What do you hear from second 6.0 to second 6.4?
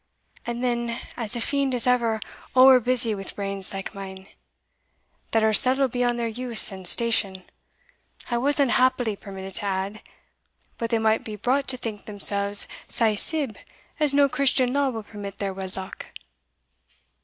their